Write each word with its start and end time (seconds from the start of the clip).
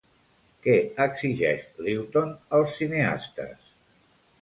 Què 0.67 0.77
exigeix, 1.05 1.67
Lewton, 1.89 2.35
als 2.61 2.77
cineastes? 2.83 3.73